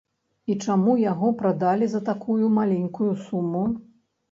І 0.53 0.53
чаму 0.67 0.95
яго 1.01 1.27
прадалі 1.43 1.91
за 1.93 2.03
такую 2.09 2.39
маленькую 2.59 3.13
суму? 3.29 3.65